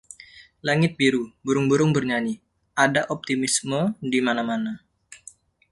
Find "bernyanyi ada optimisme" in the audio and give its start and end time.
1.95-3.79